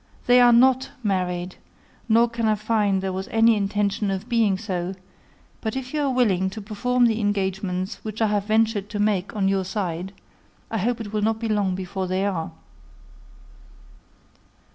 [0.25, 1.57] They are not married,
[2.09, 4.95] nor can I find there was any intention of being so;
[5.61, 9.35] but if you are willing to perform the engagements which I have ventured to make
[9.35, 10.11] on your side,
[10.71, 12.49] I hope it will not be long before they are.